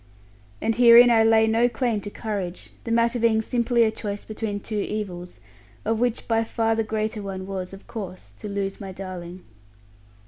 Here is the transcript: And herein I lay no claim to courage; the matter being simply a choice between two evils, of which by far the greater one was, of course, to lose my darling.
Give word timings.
And 0.61 0.77
herein 0.77 1.11
I 1.11 1.23
lay 1.23 1.45
no 1.45 1.69
claim 1.69 2.01
to 2.01 2.09
courage; 2.09 2.71
the 2.85 2.91
matter 2.91 3.19
being 3.19 3.39
simply 3.43 3.83
a 3.83 3.91
choice 3.91 4.25
between 4.25 4.59
two 4.59 4.79
evils, 4.79 5.39
of 5.85 5.99
which 5.99 6.27
by 6.27 6.43
far 6.43 6.73
the 6.75 6.83
greater 6.83 7.21
one 7.21 7.45
was, 7.45 7.71
of 7.71 7.85
course, 7.85 8.33
to 8.39 8.49
lose 8.49 8.81
my 8.81 8.91
darling. 8.91 9.45